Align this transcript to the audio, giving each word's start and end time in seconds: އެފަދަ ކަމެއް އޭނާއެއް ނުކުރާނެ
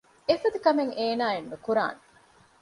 އެފަދަ 0.27 0.59
ކަމެއް 0.65 0.93
އޭނާއެއް 0.99 1.49
ނުކުރާނެ 1.51 2.01